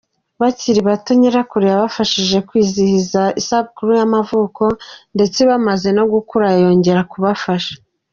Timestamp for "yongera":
6.63-7.01